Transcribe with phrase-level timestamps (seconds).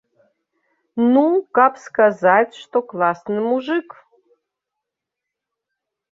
[1.13, 1.25] Ну,
[1.57, 3.87] каб сказаць, што класны мужык.